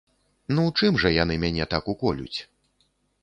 Ну 0.59 0.63
чым 0.79 0.95
жа 1.03 1.11
яны 1.23 1.35
мяне 1.45 1.67
так 1.73 1.91
уколюць? 1.95 2.39